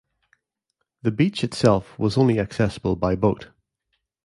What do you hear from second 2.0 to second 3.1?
only accessible